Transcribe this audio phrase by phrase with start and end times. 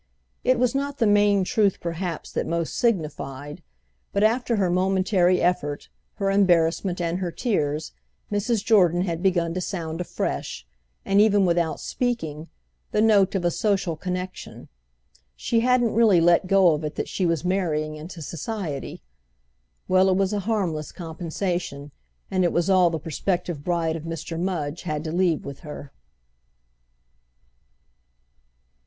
[0.43, 3.61] It was not the main truth perhaps that most signified;
[4.11, 7.91] but after her momentary effort, her embarrassment and her tears
[8.31, 8.65] Mrs.
[8.65, 14.69] Jordan had begun to sound afresh—and even without speaking—the note of a social connexion.
[15.35, 19.03] She hadn't really let go of it that she was marrying into society.
[19.87, 21.91] Well, it was a harmless compensation,
[22.31, 24.39] and it was all the prospective bride of Mr.
[24.39, 25.91] Mudge had to leave with her.